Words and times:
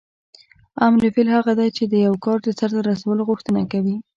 امر 0.85 1.03
فعل 1.13 1.27
هغه 1.37 1.51
دی 1.59 1.67
چې 1.77 1.83
د 1.91 1.93
یو 2.05 2.13
کار 2.25 2.37
د 2.43 2.49
سرته 2.59 2.79
رسولو 2.89 3.27
غوښتنه 3.29 3.61
کوي. 3.71 3.95